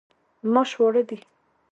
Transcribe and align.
ماش 0.53 0.71
واړه 0.79 1.03
دي. 1.09 1.17